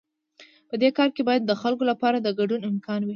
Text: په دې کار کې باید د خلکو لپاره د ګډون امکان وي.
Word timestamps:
په 0.69 0.75
دې 0.81 0.89
کار 0.97 1.09
کې 1.15 1.21
باید 1.29 1.43
د 1.45 1.51
خلکو 1.61 1.83
لپاره 1.91 2.17
د 2.21 2.27
ګډون 2.39 2.61
امکان 2.71 3.01
وي. 3.03 3.09